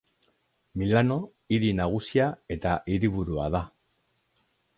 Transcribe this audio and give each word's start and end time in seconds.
Milano 0.83 1.17
hiri 1.55 1.69
nagusia 1.81 2.31
eta 2.57 2.73
hiriburua 2.95 3.47
da. 3.59 3.63